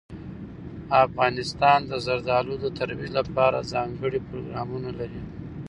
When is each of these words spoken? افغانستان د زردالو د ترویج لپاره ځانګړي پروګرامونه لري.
افغانستان 1.05 1.79
د 1.91 1.93
زردالو 2.05 2.53
د 2.63 2.65
ترویج 2.77 3.09
لپاره 3.19 3.67
ځانګړي 3.73 4.19
پروګرامونه 4.29 4.89
لري. 4.99 5.21